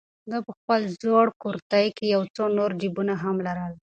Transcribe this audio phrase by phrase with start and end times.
[0.29, 3.73] ده په خپل زوړ کورتۍ کې یو څو نور جېبونه هم لرل.